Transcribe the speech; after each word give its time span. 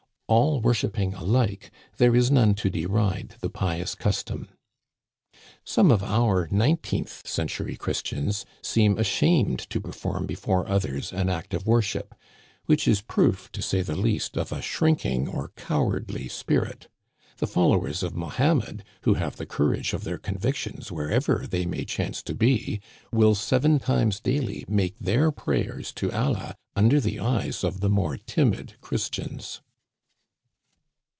All 0.27 0.61
worshiping 0.61 1.13
alike, 1.13 1.71
there 1.97 2.15
is 2.15 2.31
none 2.31 2.53
to 2.55 2.69
deride 2.69 3.35
the 3.41 3.49
pious 3.49 3.95
custom. 3.95 4.47
Some 5.65 5.91
of 5.91 6.01
our 6.01 6.47
nineteenth 6.49 7.27
century 7.27 7.75
Christians 7.75 8.45
seem 8.61 8.97
ashamed 8.97 9.59
to 9.69 9.81
perform 9.81 10.25
before 10.25 10.69
others 10.69 11.11
an 11.11 11.27
act 11.27 11.53
of 11.53 11.67
worship; 11.67 12.15
which 12.65 12.87
is 12.87 13.01
proof, 13.01 13.51
to 13.51 13.61
say 13.61 13.81
the 13.81 13.97
least, 13.97 14.37
of 14.37 14.53
a 14.53 14.61
shrinking 14.61 15.27
or 15.27 15.49
cow 15.57 15.85
ardly 15.91 16.29
spirit. 16.29 16.87
The 17.39 17.45
followers 17.47 18.01
of 18.01 18.15
Mohammed, 18.15 18.85
who 19.01 19.15
have 19.15 19.35
the 19.35 19.45
courage 19.45 19.91
of 19.91 20.05
their 20.05 20.17
convictions 20.17 20.89
wherever 20.93 21.45
they 21.45 21.65
may 21.65 21.83
chance 21.83 22.23
to 22.23 22.33
be, 22.33 22.79
will 23.11 23.35
seven 23.35 23.79
times 23.79 24.21
daily 24.21 24.63
make 24.69 24.97
their 24.97 25.29
prayers 25.33 25.91
to 25.95 26.09
Allah 26.13 26.55
under 26.73 27.01
the 27.01 27.19
eyes 27.19 27.65
of 27.65 27.81
the 27.81 27.89
more 27.89 28.15
timid 28.15 28.75
Christians. 28.79 29.59